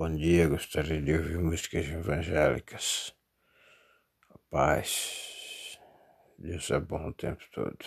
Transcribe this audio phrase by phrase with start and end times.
[0.00, 3.14] Bom dia, gostaria de ouvir músicas evangélicas.
[4.48, 5.78] Paz.
[6.38, 7.84] Deus é bom o tempo todo.